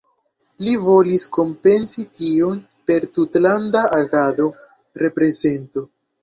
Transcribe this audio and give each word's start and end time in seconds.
Li 0.67 0.71
volis 0.85 1.27
kompensi 1.35 2.05
tion 2.19 2.55
per 2.87 3.05
tutlanda 3.19 3.85
agado, 3.99 4.49
reprezento. 5.05 5.87